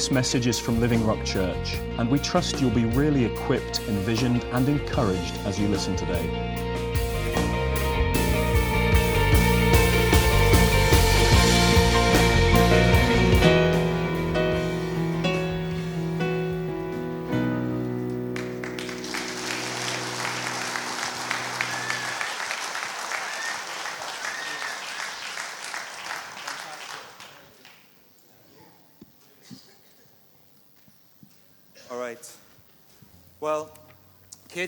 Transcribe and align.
This 0.00 0.10
message 0.10 0.46
is 0.46 0.58
from 0.58 0.80
Living 0.80 1.06
Rock 1.06 1.22
Church, 1.26 1.74
and 1.98 2.10
we 2.10 2.18
trust 2.20 2.58
you'll 2.58 2.70
be 2.70 2.86
really 2.86 3.26
equipped, 3.26 3.80
envisioned, 3.80 4.42
and 4.44 4.66
encouraged 4.66 5.36
as 5.44 5.60
you 5.60 5.68
listen 5.68 5.94
today. 5.94 6.69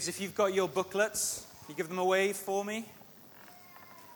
Kids, 0.02 0.08
if 0.08 0.20
you've 0.20 0.34
got 0.34 0.52
your 0.52 0.68
booklets, 0.68 1.46
you 1.68 1.76
give 1.76 1.88
them 1.88 2.00
away 2.00 2.32
for 2.32 2.64
me. 2.64 2.78
You 2.78 2.84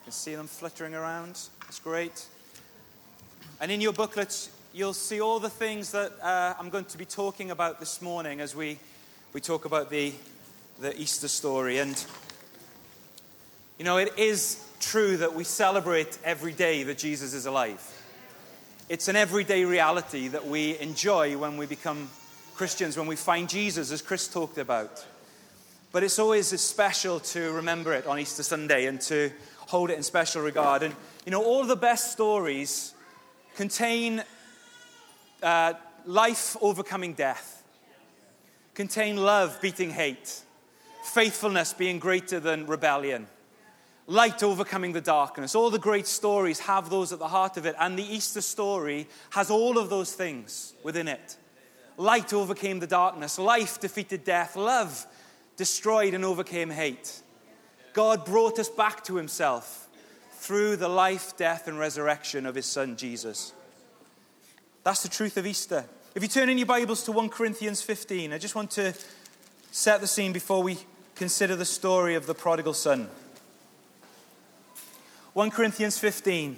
can 0.03 0.13
see 0.13 0.35
them 0.35 0.49
fluttering 0.49 0.97
around. 0.97 1.39
That's 1.61 1.79
great. 1.79 2.27
And 3.61 3.71
in 3.71 3.81
your 3.81 3.93
booklets, 3.93 4.51
you'll 4.75 4.95
see 4.95 5.21
all 5.21 5.39
the 5.39 5.49
things 5.49 5.93
that 5.93 6.13
uh, 6.21 6.55
I'm 6.59 6.71
going 6.71 6.87
to 6.87 6.99
be 6.99 7.05
talking 7.05 7.53
about 7.53 7.79
this 7.79 8.03
morning 8.03 8.41
as 8.41 8.57
we, 8.57 8.81
we 9.33 9.41
talk 9.41 9.65
about 9.65 9.89
the, 9.89 10.13
the 10.81 11.01
Easter 11.01 11.29
story. 11.29 11.79
And, 11.79 12.05
you 13.79 13.85
know, 13.85 13.99
it 13.99 14.19
is 14.19 14.69
true 14.81 15.17
that 15.19 15.35
we 15.35 15.45
celebrate 15.45 16.19
every 16.25 16.53
day 16.53 16.83
that 16.83 16.99
Jesus 16.99 17.33
is 17.33 17.47
alive. 17.47 17.81
It's 18.89 19.07
an 19.07 19.15
everyday 19.15 19.65
reality 19.65 20.27
that 20.29 20.49
we 20.49 20.77
enjoy 20.81 21.39
when 21.39 21.57
we 21.57 21.67
become 21.67 22.11
Christians, 22.57 22.97
when 22.97 23.07
we 23.07 23.15
find 23.15 23.49
Jesus, 23.49 23.93
as 23.93 24.03
Chris 24.03 24.27
talked 24.27 24.59
about. 24.59 25.07
But 25.97 26.05
it's 26.05 26.19
always 26.19 26.49
special 26.61 27.21
to 27.21 27.53
remember 27.53 27.95
it 27.95 28.07
on 28.07 28.19
Easter 28.19 28.43
Sunday 28.43 28.85
and 28.85 29.01
to 29.01 29.31
hold 29.61 29.89
it 29.89 29.97
in 29.97 30.03
special 30.03 30.43
regard. 30.43 30.83
And, 30.83 30.95
you 31.25 31.33
know, 31.33 31.43
all 31.43 31.65
the 31.65 31.75
best 31.75 32.13
stories 32.13 32.93
contain 33.55 34.23
uh, 35.43 35.73
life 36.05 36.55
overcoming 36.61 37.15
death, 37.15 37.65
contain 38.75 39.17
love 39.17 39.59
beating 39.63 39.89
hate, 39.89 40.43
faithfulness 41.03 41.73
being 41.73 41.99
greater 41.99 42.41
than 42.41 42.67
rebellion, 42.67 43.27
light 44.07 44.43
overcoming 44.43 44.93
the 44.93 45.01
darkness. 45.01 45.55
All 45.55 45.71
the 45.71 45.79
great 45.79 46.07
stories 46.07 46.59
have 46.59 46.91
those 46.91 47.11
at 47.11 47.19
the 47.19 47.29
heart 47.29 47.57
of 47.57 47.65
it. 47.65 47.75
And 47.81 47.99
the 47.99 48.05
Easter 48.05 48.43
story 48.43 49.09
has 49.31 49.49
all 49.49 49.79
of 49.79 49.89
those 49.89 50.13
things 50.13 50.75
within 50.83 51.09
it. 51.09 51.39
Light 51.97 52.35
overcame 52.35 52.81
the 52.81 52.87
darkness, 52.87 53.39
life 53.39 53.81
defeated 53.81 54.25
death, 54.25 54.57
love 54.57 55.07
destroyed 55.57 56.15
and 56.15 56.25
overcame 56.25 56.71
hate. 56.71 57.21
God 57.93 58.25
brought 58.25 58.59
us 58.59 58.69
back 58.69 59.05
to 59.05 59.17
himself 59.17 59.89
through 60.33 60.77
the 60.77 60.89
life, 60.89 61.37
death, 61.37 61.67
and 61.67 61.79
resurrection 61.79 62.47
of 62.47 62.55
his 62.55 62.67
son 62.67 62.97
Jesus. 62.97 63.53
That's 64.85 65.03
the 65.03 65.09
truth 65.09 65.37
of 65.37 65.47
Easter. 65.47 65.85
If 66.15 66.23
you 66.23 66.29
turn 66.29 66.49
in 66.49 66.59
your 66.59 66.67
Bibles 66.67 67.03
to 67.05 67.13
1 67.13 67.31
Corinthians 67.31 67.83
15, 67.83 68.33
I 68.33 68.39
just 68.39 68.55
want 68.55 68.71
to 68.73 68.95
set 69.71 70.01
the 70.01 70.07
scene 70.07 70.33
before 70.33 70.63
we 70.63 70.79
consider 71.15 71.57
the 71.57 71.65
story 71.65 72.15
of 72.15 72.27
the 72.27 72.35
prodigal 72.35 72.75
son. 72.75 73.09
1 75.33 75.51
Corinthians 75.51 75.99
15. 75.99 76.57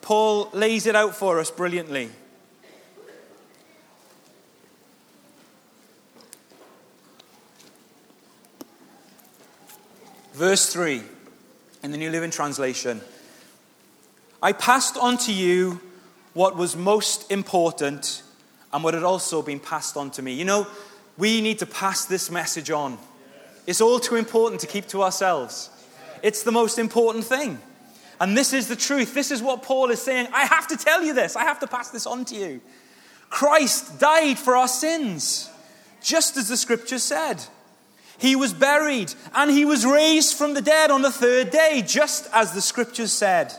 Paul 0.00 0.50
lays 0.52 0.86
it 0.86 0.96
out 0.96 1.14
for 1.14 1.38
us 1.38 1.50
brilliantly. 1.50 2.10
Verse 10.38 10.72
3 10.72 11.02
in 11.82 11.90
the 11.90 11.96
New 11.96 12.10
Living 12.10 12.30
Translation 12.30 13.00
I 14.40 14.52
passed 14.52 14.96
on 14.96 15.18
to 15.18 15.32
you 15.32 15.80
what 16.32 16.54
was 16.54 16.76
most 16.76 17.28
important 17.32 18.22
and 18.72 18.84
what 18.84 18.94
had 18.94 19.02
also 19.02 19.42
been 19.42 19.58
passed 19.58 19.96
on 19.96 20.12
to 20.12 20.22
me. 20.22 20.34
You 20.34 20.44
know, 20.44 20.68
we 21.16 21.40
need 21.40 21.58
to 21.58 21.66
pass 21.66 22.04
this 22.04 22.30
message 22.30 22.70
on. 22.70 22.98
It's 23.66 23.80
all 23.80 23.98
too 23.98 24.14
important 24.14 24.60
to 24.60 24.68
keep 24.68 24.86
to 24.90 25.02
ourselves. 25.02 25.70
It's 26.22 26.44
the 26.44 26.52
most 26.52 26.78
important 26.78 27.24
thing. 27.24 27.58
And 28.20 28.36
this 28.36 28.52
is 28.52 28.68
the 28.68 28.76
truth. 28.76 29.14
This 29.14 29.32
is 29.32 29.42
what 29.42 29.64
Paul 29.64 29.90
is 29.90 30.00
saying. 30.00 30.28
I 30.32 30.44
have 30.44 30.68
to 30.68 30.76
tell 30.76 31.02
you 31.02 31.14
this. 31.14 31.34
I 31.34 31.42
have 31.42 31.58
to 31.58 31.66
pass 31.66 31.90
this 31.90 32.06
on 32.06 32.24
to 32.26 32.36
you. 32.36 32.60
Christ 33.28 33.98
died 33.98 34.38
for 34.38 34.54
our 34.54 34.68
sins, 34.68 35.50
just 36.00 36.36
as 36.36 36.48
the 36.48 36.56
scripture 36.56 37.00
said. 37.00 37.42
He 38.18 38.34
was 38.34 38.52
buried 38.52 39.14
and 39.34 39.50
he 39.50 39.64
was 39.64 39.86
raised 39.86 40.36
from 40.36 40.54
the 40.54 40.60
dead 40.60 40.90
on 40.90 41.02
the 41.02 41.10
third 41.10 41.50
day, 41.50 41.82
just 41.86 42.28
as 42.32 42.52
the 42.52 42.60
scriptures 42.60 43.12
said. 43.12 43.54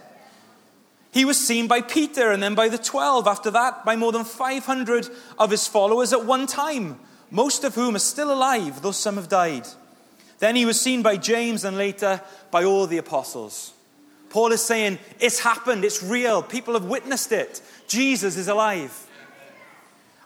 He 1.11 1.25
was 1.25 1.39
seen 1.39 1.67
by 1.67 1.81
Peter 1.81 2.31
and 2.31 2.43
then 2.43 2.55
by 2.55 2.69
the 2.69 2.77
12, 2.77 3.25
after 3.25 3.49
that, 3.51 3.83
by 3.83 3.95
more 3.95 4.11
than 4.11 4.25
500 4.25 5.09
of 5.39 5.49
his 5.49 5.65
followers 5.67 6.13
at 6.13 6.25
one 6.25 6.45
time, 6.45 6.99
most 7.31 7.63
of 7.63 7.73
whom 7.73 7.95
are 7.95 7.99
still 7.99 8.31
alive, 8.31 8.81
though 8.81 8.91
some 8.91 9.15
have 9.15 9.29
died. 9.29 9.67
Then 10.39 10.55
he 10.55 10.65
was 10.65 10.79
seen 10.79 11.01
by 11.01 11.17
James 11.17 11.63
and 11.63 11.77
later 11.77 12.21
by 12.51 12.63
all 12.63 12.85
the 12.85 12.97
apostles. 12.97 13.73
Paul 14.29 14.51
is 14.51 14.63
saying, 14.63 14.99
It's 15.19 15.39
happened, 15.39 15.83
it's 15.83 16.03
real, 16.03 16.43
people 16.43 16.75
have 16.75 16.85
witnessed 16.85 17.31
it. 17.31 17.61
Jesus 17.87 18.37
is 18.37 18.47
alive. 18.47 19.07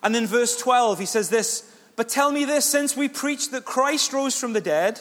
And 0.02 0.16
in 0.16 0.28
verse 0.28 0.58
12, 0.58 1.00
he 1.00 1.06
says 1.06 1.30
this 1.30 1.73
But 1.96 2.10
tell 2.10 2.32
me 2.32 2.46
this 2.46 2.66
since 2.66 2.98
we 2.98 3.08
preach 3.08 3.52
that 3.52 3.66
Christ 3.66 4.14
rose 4.14 4.40
from 4.40 4.54
the 4.54 4.62
dead, 4.62 5.00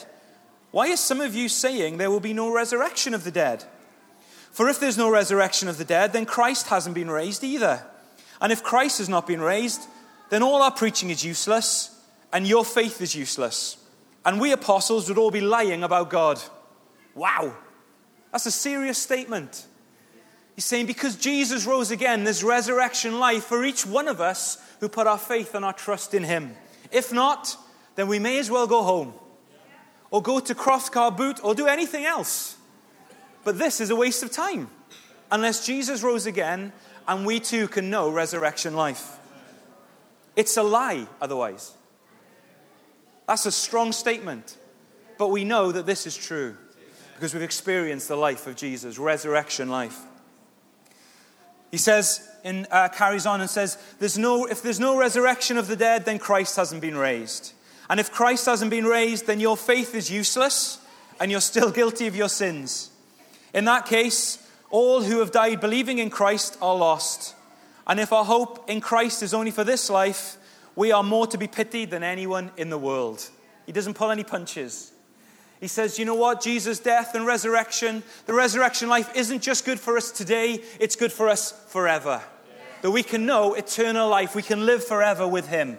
why 0.70 0.91
are 0.92 0.97
some 0.97 1.20
of 1.20 1.34
you 1.34 1.48
saying 1.48 1.98
there 1.98 2.10
will 2.10 2.20
be 2.20 2.32
no 2.32 2.53
resurrection 2.53 3.14
of 3.14 3.25
the 3.25 3.30
dead? 3.30 3.64
For 4.50 4.69
if 4.69 4.78
there's 4.78 4.98
no 4.98 5.10
resurrection 5.10 5.69
of 5.69 5.78
the 5.78 5.84
dead, 5.84 6.12
then 6.12 6.26
Christ 6.26 6.69
hasn't 6.69 6.94
been 6.94 7.10
raised 7.10 7.42
either. 7.42 7.82
And 8.41 8.52
if 8.52 8.62
Christ 8.62 8.98
has 8.98 9.08
not 9.08 9.26
been 9.26 9.41
raised, 9.41 9.82
then 10.28 10.42
all 10.42 10.62
our 10.62 10.70
preaching 10.70 11.10
is 11.10 11.25
useless, 11.25 11.98
and 12.32 12.47
your 12.47 12.64
faith 12.64 13.00
is 13.00 13.14
useless. 13.14 13.76
And 14.25 14.41
we 14.41 14.52
apostles 14.52 15.08
would 15.08 15.19
all 15.19 15.31
be 15.31 15.41
lying 15.41 15.82
about 15.82 16.10
God. 16.10 16.41
Wow. 17.14 17.54
That's 18.31 18.47
a 18.47 18.50
serious 18.50 18.98
statement. 18.98 19.66
He's 20.54 20.64
saying 20.64 20.86
because 20.86 21.16
Jesus 21.16 21.66
rose 21.66 21.91
again, 21.91 22.25
there's 22.25 22.44
resurrection 22.44 23.19
life 23.19 23.44
for 23.44 23.64
each 23.64 23.86
one 23.86 24.08
of 24.08 24.20
us 24.20 24.58
who 24.81 24.88
put 24.88 25.06
our 25.06 25.19
faith 25.19 25.54
and 25.54 25.64
our 25.64 25.72
trust 25.72 26.14
in 26.14 26.25
him. 26.25 26.54
If 26.92 27.12
not, 27.12 27.56
then 27.97 28.06
we 28.06 28.19
may 28.19 28.38
as 28.38 28.50
well 28.50 28.66
go 28.66 28.82
home 28.82 29.14
or 30.10 30.22
go 30.22 30.38
to 30.38 30.54
Crosscar 30.54 31.16
Boot 31.16 31.41
or 31.42 31.54
do 31.54 31.66
anything 31.66 32.04
else. 32.04 32.56
But 33.44 33.58
this 33.58 33.80
is 33.80 33.91
a 33.91 33.97
waste 33.97 34.22
of 34.22 34.30
time 34.30 34.70
unless 35.31 35.66
Jesus 35.66 36.02
rose 36.02 36.26
again 36.26 36.72
and 37.08 37.26
we 37.26 37.41
too 37.41 37.66
can 37.66 37.91
know 37.91 38.10
resurrection 38.10 38.76
life. 38.76 39.19
It's 40.36 40.56
a 40.56 40.62
lie 40.62 41.06
otherwise. 41.20 41.72
That's 43.26 43.47
a 43.47 43.52
strong 43.52 43.92
statement, 43.92 44.56
but 45.19 45.28
we 45.28 45.44
know 45.44 45.72
that 45.72 45.86
this 45.86 46.06
is 46.06 46.16
true 46.16 46.56
because 47.14 47.34
we've 47.34 47.42
experienced 47.42 48.08
the 48.08 48.16
life 48.16 48.47
of 48.47 48.56
Jesus, 48.56 48.98
resurrection 48.98 49.69
life. 49.69 49.98
He 51.70 51.78
says, 51.78 52.28
in, 52.44 52.66
uh, 52.70 52.88
carries 52.88 53.26
on 53.26 53.41
and 53.41 53.48
says, 53.48 53.78
there's 53.98 54.19
no, 54.19 54.47
if 54.47 54.62
there's 54.62 54.80
no 54.80 54.98
resurrection 54.98 55.56
of 55.56 55.69
the 55.69 55.76
dead, 55.76 56.04
then 56.04 56.19
Christ 56.19 56.56
hasn't 56.56 56.80
been 56.80 56.97
raised. 56.97 57.53
And 57.88 58.00
if 58.00 58.10
Christ 58.10 58.47
hasn't 58.47 58.70
been 58.70 58.86
raised, 58.86 59.26
then 59.26 59.41
your 59.41 59.56
faith 59.56 59.94
is 59.94 60.11
useless 60.11 60.81
and 61.20 61.31
you're 61.31 61.40
still 61.40 61.70
guilty 61.81 62.06
of 62.06 62.16
your 62.16 62.28
sins. 62.28 62.90
In 63.55 63.64
that 63.66 63.87
case, 63.87 64.38
all 64.70 65.02
who 65.02 65.20
have 65.20 65.31
died 65.31 65.61
believing 65.61 65.99
in 65.99 66.11
Christ 66.11 66.56
are 66.62 66.75
lost. 66.75 67.34
And 67.87 68.00
if 68.00 68.12
our 68.12 68.25
hope 68.25 68.69
in 68.70 68.81
Christ 68.81 69.22
is 69.22 69.34
only 69.34 69.50
for 69.50 69.64
this 69.64 69.90
life, 69.90 70.38
we 70.75 70.93
are 70.93 71.02
more 71.02 71.26
to 71.26 71.38
be 71.38 71.46
pitied 71.46 71.90
than 71.90 72.02
anyone 72.02 72.50
in 72.56 72.70
the 72.70 72.78
world. 72.78 73.28
He 73.66 73.72
doesn't 73.72 73.94
pull 73.94 74.11
any 74.11 74.25
punches. 74.25 74.93
He 75.61 75.69
says, 75.69 75.99
you 75.99 76.05
know 76.05 76.14
what? 76.14 76.40
Jesus' 76.40 76.81
death 76.81 77.14
and 77.14 77.25
resurrection, 77.25 78.02
the 78.26 78.34
resurrection 78.34 78.88
life 78.88 79.14
isn't 79.14 79.43
just 79.43 79.64
good 79.64 79.78
for 79.78 79.96
us 79.96 80.11
today, 80.11 80.61
it's 80.81 80.96
good 80.96 81.12
for 81.12 81.28
us 81.28 81.52
forever. 81.69 82.20
That 82.82 82.90
we 82.90 83.02
can 83.02 83.26
know 83.26 83.55
eternal 83.55 84.08
life, 84.08 84.34
we 84.34 84.43
can 84.43 84.67
live 84.67 84.84
forever 84.84 85.26
with 85.26 85.49
Him. 85.49 85.79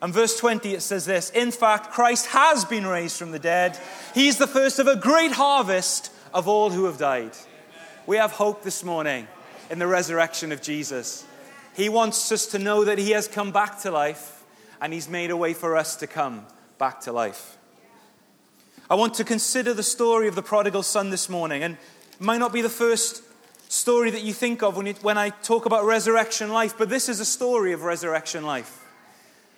And 0.00 0.12
verse 0.12 0.36
20 0.36 0.74
it 0.74 0.82
says 0.82 1.04
this 1.04 1.30
In 1.30 1.52
fact, 1.52 1.92
Christ 1.92 2.26
has 2.26 2.64
been 2.64 2.86
raised 2.86 3.16
from 3.16 3.30
the 3.30 3.38
dead. 3.38 3.78
He's 4.14 4.38
the 4.38 4.48
first 4.48 4.78
of 4.78 4.88
a 4.88 4.96
great 4.96 5.32
harvest 5.32 6.10
of 6.34 6.48
all 6.48 6.70
who 6.70 6.86
have 6.86 6.98
died. 6.98 7.32
We 8.06 8.16
have 8.16 8.32
hope 8.32 8.64
this 8.64 8.82
morning 8.82 9.28
in 9.70 9.78
the 9.78 9.86
resurrection 9.86 10.50
of 10.50 10.60
Jesus. 10.60 11.24
He 11.74 11.88
wants 11.88 12.30
us 12.32 12.46
to 12.46 12.58
know 12.58 12.84
that 12.84 12.98
He 12.98 13.12
has 13.12 13.28
come 13.28 13.52
back 13.52 13.80
to 13.82 13.90
life 13.90 14.44
and 14.80 14.92
He's 14.92 15.08
made 15.08 15.30
a 15.30 15.36
way 15.36 15.54
for 15.54 15.76
us 15.76 15.96
to 15.96 16.06
come 16.06 16.46
back 16.78 17.00
to 17.02 17.12
life. 17.12 17.56
I 18.90 18.96
want 18.96 19.14
to 19.14 19.24
consider 19.24 19.72
the 19.72 19.82
story 19.82 20.26
of 20.26 20.34
the 20.34 20.42
prodigal 20.42 20.82
son 20.82 21.10
this 21.10 21.28
morning, 21.28 21.62
and 21.62 21.74
it 22.12 22.20
might 22.20 22.38
not 22.38 22.52
be 22.52 22.60
the 22.60 22.68
first 22.68 23.22
story 23.72 24.10
that 24.10 24.22
you 24.22 24.34
think 24.34 24.62
of 24.62 24.76
when, 24.76 24.86
you, 24.86 24.94
when 25.00 25.16
I 25.16 25.30
talk 25.30 25.64
about 25.64 25.84
resurrection 25.84 26.50
life, 26.50 26.76
but 26.76 26.90
this 26.90 27.08
is 27.08 27.20
a 27.20 27.24
story 27.24 27.72
of 27.72 27.82
resurrection 27.82 28.44
life. 28.44 28.84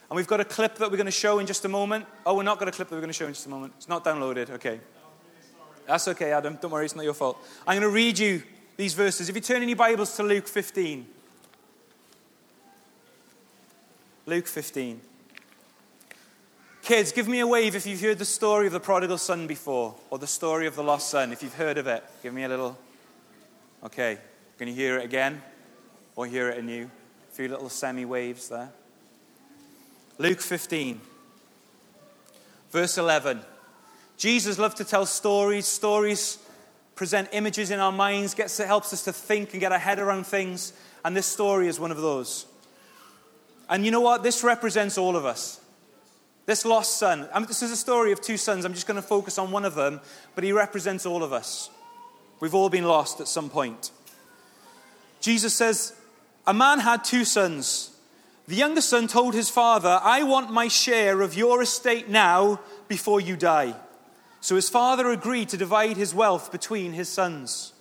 And 0.08 0.16
we've 0.16 0.28
got 0.28 0.38
a 0.38 0.44
clip 0.44 0.76
that 0.76 0.90
we're 0.90 0.96
going 0.96 1.06
to 1.06 1.10
show 1.10 1.40
in 1.40 1.46
just 1.46 1.64
a 1.64 1.68
moment. 1.68 2.06
Oh, 2.24 2.36
we're 2.36 2.44
not 2.44 2.60
got 2.60 2.68
a 2.68 2.70
clip 2.70 2.88
that 2.88 2.94
we're 2.94 3.00
going 3.00 3.08
to 3.08 3.14
show 3.14 3.26
in 3.26 3.32
just 3.32 3.46
a 3.46 3.50
moment. 3.50 3.72
It's 3.76 3.88
not 3.88 4.04
downloaded. 4.04 4.50
Okay. 4.50 4.78
That's 5.86 6.06
okay, 6.08 6.30
Adam. 6.30 6.58
Don't 6.62 6.70
worry, 6.70 6.84
it's 6.84 6.94
not 6.94 7.04
your 7.04 7.14
fault. 7.14 7.44
I'm 7.66 7.80
going 7.80 7.90
to 7.90 7.94
read 7.94 8.18
you 8.18 8.42
these 8.76 8.94
verses. 8.94 9.28
If 9.28 9.34
you 9.34 9.40
turn 9.40 9.62
in 9.62 9.68
your 9.68 9.76
Bibles 9.76 10.14
to 10.16 10.22
Luke 10.22 10.46
15. 10.46 11.06
Luke 14.26 14.46
15. 14.46 15.00
Kids, 16.82 17.12
give 17.12 17.26
me 17.26 17.40
a 17.40 17.46
wave 17.46 17.74
if 17.74 17.84
you've 17.84 18.00
heard 18.00 18.18
the 18.18 18.24
story 18.24 18.66
of 18.68 18.72
the 18.72 18.80
prodigal 18.80 19.18
son 19.18 19.46
before, 19.46 19.96
or 20.10 20.18
the 20.18 20.26
story 20.26 20.66
of 20.66 20.76
the 20.76 20.84
lost 20.84 21.10
son. 21.10 21.32
If 21.32 21.42
you've 21.42 21.54
heard 21.54 21.78
of 21.78 21.86
it, 21.88 22.04
give 22.22 22.32
me 22.32 22.44
a 22.44 22.48
little. 22.48 22.78
Okay. 23.84 24.18
Can 24.58 24.68
you 24.68 24.74
hear 24.74 24.98
it 24.98 25.04
again? 25.04 25.42
Or 26.16 26.26
hear 26.26 26.48
it 26.48 26.58
anew? 26.58 26.84
A 27.30 27.34
few 27.34 27.48
little 27.48 27.68
semi 27.68 28.04
waves 28.04 28.48
there. 28.48 28.70
Luke 30.16 30.40
15, 30.40 31.00
verse 32.70 32.98
11. 32.98 33.40
Jesus 34.16 34.58
loved 34.58 34.76
to 34.76 34.84
tell 34.84 35.06
stories. 35.06 35.66
Stories 35.66 36.38
present 36.94 37.28
images 37.32 37.70
in 37.72 37.80
our 37.80 37.92
minds, 37.92 38.34
gets, 38.34 38.58
helps 38.58 38.92
us 38.92 39.02
to 39.04 39.12
think 39.12 39.52
and 39.52 39.60
get 39.60 39.72
our 39.72 39.78
head 39.78 39.98
around 39.98 40.26
things. 40.26 40.72
And 41.04 41.16
this 41.16 41.26
story 41.26 41.66
is 41.66 41.80
one 41.80 41.90
of 41.90 41.96
those. 41.96 42.46
And 43.68 43.84
you 43.84 43.90
know 43.90 44.00
what? 44.00 44.22
This 44.22 44.44
represents 44.44 44.96
all 44.96 45.16
of 45.16 45.24
us. 45.24 45.60
This 46.46 46.64
lost 46.64 46.98
son. 46.98 47.28
I 47.34 47.38
mean, 47.38 47.48
this 47.48 47.62
is 47.62 47.70
a 47.70 47.76
story 47.76 48.12
of 48.12 48.20
two 48.20 48.36
sons. 48.36 48.64
I'm 48.64 48.74
just 48.74 48.86
going 48.86 49.00
to 49.00 49.06
focus 49.06 49.38
on 49.38 49.50
one 49.50 49.64
of 49.64 49.74
them, 49.74 50.00
but 50.34 50.44
he 50.44 50.52
represents 50.52 51.06
all 51.06 51.24
of 51.24 51.32
us. 51.32 51.70
We've 52.44 52.54
all 52.54 52.68
been 52.68 52.84
lost 52.84 53.22
at 53.22 53.28
some 53.28 53.48
point. 53.48 53.90
Jesus 55.22 55.54
says, 55.54 55.94
A 56.46 56.52
man 56.52 56.78
had 56.78 57.02
two 57.02 57.24
sons. 57.24 57.96
The 58.46 58.54
younger 58.54 58.82
son 58.82 59.08
told 59.08 59.32
his 59.32 59.48
father, 59.48 59.98
I 60.02 60.24
want 60.24 60.52
my 60.52 60.68
share 60.68 61.22
of 61.22 61.34
your 61.34 61.62
estate 61.62 62.10
now 62.10 62.60
before 62.86 63.18
you 63.18 63.38
die. 63.38 63.74
So 64.42 64.56
his 64.56 64.68
father 64.68 65.08
agreed 65.08 65.48
to 65.48 65.56
divide 65.56 65.96
his 65.96 66.14
wealth 66.14 66.52
between 66.52 66.92
his 66.92 67.08
sons. 67.08 67.72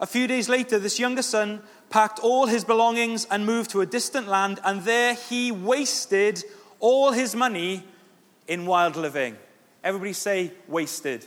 A 0.00 0.06
few 0.06 0.28
days 0.28 0.48
later, 0.48 0.78
this 0.78 1.00
younger 1.00 1.22
son 1.22 1.60
packed 1.90 2.20
all 2.20 2.46
his 2.46 2.62
belongings 2.62 3.26
and 3.28 3.44
moved 3.44 3.72
to 3.72 3.80
a 3.80 3.86
distant 3.86 4.28
land, 4.28 4.60
and 4.62 4.82
there 4.82 5.14
he 5.14 5.50
wasted 5.50 6.44
all 6.78 7.10
his 7.10 7.34
money 7.34 7.82
in 8.46 8.66
wild 8.66 8.94
living. 8.94 9.36
Everybody 9.82 10.12
say, 10.12 10.52
wasted. 10.68 11.26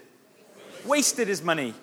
Wasted 0.86 1.28
his 1.28 1.44
money. 1.44 1.74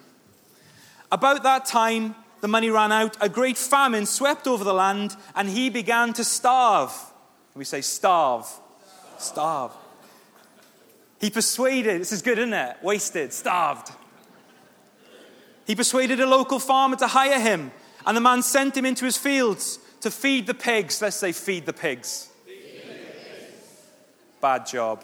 About 1.11 1.43
that 1.44 1.64
time, 1.67 2.14
the 2.41 2.49
money 2.49 2.70
ran 2.70 2.93
out, 2.93 3.17
a 3.20 3.29
great 3.29 3.56
famine 3.56 4.06
swept 4.06 4.47
over 4.47 4.64
the 4.64 4.75
land, 4.75 5.17
and 5.35 5.49
he 5.49 5.70
began 5.70 6.12
to 6.14 6.25
starve. 6.25 6.93
We 7.55 7.64
say, 7.64 7.81
starve. 7.81 8.47
Starve. 9.19 9.73
He 11.20 11.31
persuaded, 11.31 12.00
this 12.00 12.12
is 12.12 12.23
good, 12.23 12.38
isn't 12.38 12.53
it? 12.53 12.76
Wasted, 12.82 13.32
starved. 13.32 13.91
He 15.67 15.75
persuaded 15.75 16.20
a 16.20 16.26
local 16.26 16.58
farmer 16.58 16.97
to 16.97 17.06
hire 17.06 17.41
him, 17.41 17.73
and 18.06 18.17
the 18.17 18.20
man 18.20 18.43
sent 18.43 18.76
him 18.76 18.85
into 18.85 19.05
his 19.05 19.17
fields 19.17 19.79
to 20.02 20.11
feed 20.11 20.47
the 20.47 20.55
pigs. 20.55 21.00
Let's 21.00 21.17
say, 21.17 21.32
feed 21.32 21.67
the 21.67 21.73
pigs. 21.73 22.29
Bad 24.41 24.67
job. 24.67 25.02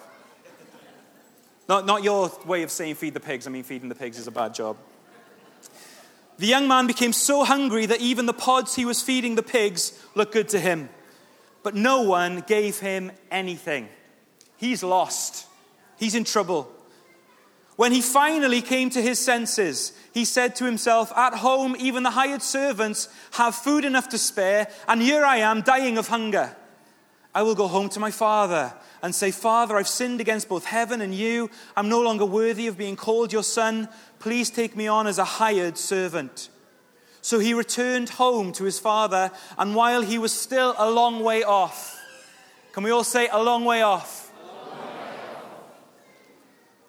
Not, 1.68 1.86
not 1.86 2.04
your 2.04 2.30
way 2.44 2.62
of 2.62 2.70
saying 2.70 2.96
feed 2.96 3.14
the 3.14 3.20
pigs, 3.20 3.46
I 3.46 3.50
mean, 3.50 3.62
feeding 3.62 3.88
the 3.88 3.94
pigs 3.94 4.18
is 4.18 4.26
a 4.26 4.30
bad 4.30 4.54
job. 4.54 4.76
The 6.42 6.48
young 6.48 6.66
man 6.66 6.88
became 6.88 7.12
so 7.12 7.44
hungry 7.44 7.86
that 7.86 8.00
even 8.00 8.26
the 8.26 8.32
pods 8.32 8.74
he 8.74 8.84
was 8.84 9.00
feeding 9.00 9.36
the 9.36 9.44
pigs 9.44 9.96
looked 10.16 10.32
good 10.32 10.48
to 10.48 10.58
him. 10.58 10.88
But 11.62 11.76
no 11.76 12.02
one 12.02 12.40
gave 12.40 12.80
him 12.80 13.12
anything. 13.30 13.88
He's 14.56 14.82
lost. 14.82 15.46
He's 16.00 16.16
in 16.16 16.24
trouble. 16.24 16.68
When 17.76 17.92
he 17.92 18.00
finally 18.00 18.60
came 18.60 18.90
to 18.90 19.00
his 19.00 19.20
senses, 19.20 19.92
he 20.12 20.24
said 20.24 20.56
to 20.56 20.64
himself, 20.64 21.12
At 21.16 21.34
home, 21.34 21.76
even 21.78 22.02
the 22.02 22.10
hired 22.10 22.42
servants 22.42 23.08
have 23.34 23.54
food 23.54 23.84
enough 23.84 24.08
to 24.08 24.18
spare, 24.18 24.66
and 24.88 25.00
here 25.00 25.24
I 25.24 25.36
am 25.36 25.62
dying 25.62 25.96
of 25.96 26.08
hunger. 26.08 26.56
I 27.34 27.42
will 27.42 27.54
go 27.54 27.66
home 27.66 27.88
to 27.90 28.00
my 28.00 28.10
father 28.10 28.74
and 29.02 29.14
say, 29.14 29.30
Father, 29.30 29.76
I've 29.76 29.88
sinned 29.88 30.20
against 30.20 30.48
both 30.48 30.66
heaven 30.66 31.00
and 31.00 31.14
you. 31.14 31.50
I'm 31.76 31.88
no 31.88 32.00
longer 32.02 32.26
worthy 32.26 32.66
of 32.66 32.76
being 32.76 32.96
called 32.96 33.32
your 33.32 33.42
son. 33.42 33.88
Please 34.18 34.50
take 34.50 34.76
me 34.76 34.86
on 34.86 35.06
as 35.06 35.18
a 35.18 35.24
hired 35.24 35.78
servant. 35.78 36.50
So 37.22 37.38
he 37.38 37.54
returned 37.54 38.10
home 38.10 38.52
to 38.52 38.64
his 38.64 38.78
father, 38.80 39.30
and 39.56 39.76
while 39.76 40.02
he 40.02 40.18
was 40.18 40.32
still 40.32 40.74
a 40.76 40.90
long 40.90 41.22
way 41.22 41.44
off, 41.44 41.98
can 42.72 42.82
we 42.82 42.90
all 42.90 43.04
say, 43.04 43.28
a 43.28 43.40
long 43.40 43.64
way 43.64 43.82
off? 43.82 44.32
Long 44.44 44.78
way 44.78 44.88
off. 44.88 45.46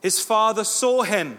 His 0.02 0.20
father 0.20 0.64
saw 0.64 1.04
him 1.04 1.38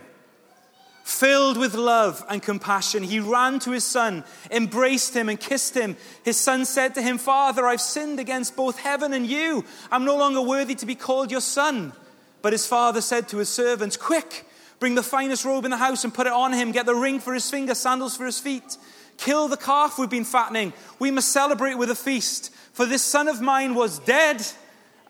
Filled 1.04 1.58
with 1.58 1.74
love 1.74 2.24
and 2.30 2.42
compassion, 2.42 3.02
he 3.02 3.20
ran 3.20 3.58
to 3.58 3.72
his 3.72 3.84
son, 3.84 4.24
embraced 4.50 5.14
him, 5.14 5.28
and 5.28 5.38
kissed 5.38 5.76
him. 5.76 5.98
His 6.24 6.40
son 6.40 6.64
said 6.64 6.94
to 6.94 7.02
him, 7.02 7.18
Father, 7.18 7.66
I've 7.66 7.82
sinned 7.82 8.18
against 8.18 8.56
both 8.56 8.78
heaven 8.78 9.12
and 9.12 9.26
you. 9.26 9.66
I'm 9.92 10.06
no 10.06 10.16
longer 10.16 10.40
worthy 10.40 10.74
to 10.76 10.86
be 10.86 10.94
called 10.94 11.30
your 11.30 11.42
son. 11.42 11.92
But 12.40 12.54
his 12.54 12.66
father 12.66 13.02
said 13.02 13.28
to 13.28 13.36
his 13.36 13.50
servants, 13.50 13.98
Quick, 13.98 14.46
bring 14.78 14.94
the 14.94 15.02
finest 15.02 15.44
robe 15.44 15.66
in 15.66 15.70
the 15.70 15.76
house 15.76 16.04
and 16.04 16.14
put 16.14 16.26
it 16.26 16.32
on 16.32 16.54
him. 16.54 16.72
Get 16.72 16.86
the 16.86 16.94
ring 16.94 17.20
for 17.20 17.34
his 17.34 17.50
finger, 17.50 17.74
sandals 17.74 18.16
for 18.16 18.24
his 18.24 18.40
feet. 18.40 18.78
Kill 19.18 19.46
the 19.48 19.58
calf 19.58 19.98
we've 19.98 20.08
been 20.08 20.24
fattening. 20.24 20.72
We 20.98 21.10
must 21.10 21.32
celebrate 21.32 21.74
with 21.74 21.90
a 21.90 21.94
feast. 21.94 22.50
For 22.72 22.86
this 22.86 23.02
son 23.02 23.28
of 23.28 23.42
mine 23.42 23.74
was 23.74 23.98
dead, 23.98 24.42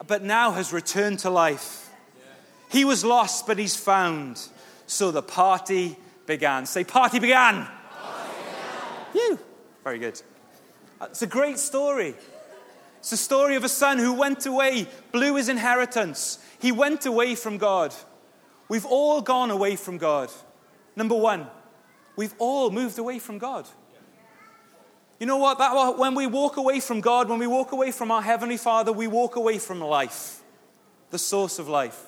but 0.09 0.25
now 0.25 0.51
has 0.51 0.73
returned 0.73 1.21
to 1.21 1.31
life. 1.31 1.89
He 2.69 2.85
was 2.85 3.05
lost, 3.05 3.47
but 3.47 3.61
he's 3.61 3.77
found. 3.77 4.49
So 4.87 5.11
the 5.11 5.23
party 5.23 5.97
began. 6.27 6.67
Say, 6.67 6.85
party 6.85 7.19
began. 7.19 7.67
Party 7.67 8.31
began. 8.39 9.07
You. 9.15 9.39
Very 9.83 9.99
good. 9.99 10.21
Uh, 11.01 11.07
it's 11.11 11.23
a 11.23 11.27
great 11.27 11.59
story. 11.59 12.15
It's 12.99 13.11
the 13.11 13.17
story 13.17 13.57
of 13.57 13.65
a 13.65 13.69
son 13.69 13.99
who 13.99 14.15
went 14.15 14.47
away, 14.47 14.89
blew 15.13 15.37
his 15.37 15.49
inheritance. 15.49 16.39
He 16.59 16.73
went 16.73 17.05
away 17.05 17.35
from 17.35 17.59
God. 17.59 17.95
We've 18.69 18.87
all 18.87 19.21
gone 19.21 19.51
away 19.51 19.77
from 19.77 19.99
God. 19.99 20.31
Number 20.97 21.15
one, 21.15 21.49
we've 22.17 22.35
all 22.39 22.71
moved 22.71 22.99
away 22.99 23.19
from 23.19 23.39
God. 23.39 23.69
You 25.21 25.27
know 25.27 25.37
what? 25.37 25.59
That, 25.59 25.99
when 25.99 26.15
we 26.15 26.27
walk 26.27 26.57
away 26.57 26.81
from 26.81 27.01
God, 27.01 27.29
when 27.29 27.39
we 27.39 27.47
walk 27.47 27.73
away 27.73 27.91
from 27.91 28.11
our 28.11 28.23
Heavenly 28.23 28.57
Father, 28.57 28.93
we 28.93 29.07
walk 29.07 29.37
away 29.37 29.59
from 29.59 29.81
life, 29.81 30.43
the 31.11 31.19
source 31.19 31.59
of 31.59 31.69
life. 31.69 32.03